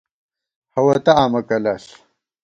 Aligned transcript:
ہَوَتہ 0.73 1.11
آمہ 1.23 1.41
کلَݪ 1.47 1.85